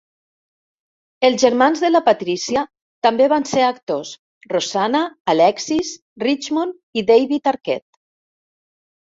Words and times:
Els 1.27 1.41
germans 1.41 1.83
de 1.83 1.91
la 1.91 2.01
Patricia 2.07 2.63
també 3.07 3.27
van 3.33 3.45
ser 3.51 3.61
actors: 3.67 4.15
Rosanna, 4.55 5.03
Alexis, 5.35 5.93
Richmond 6.27 7.01
i 7.01 7.05
David 7.13 7.53
Arquette. 7.57 7.89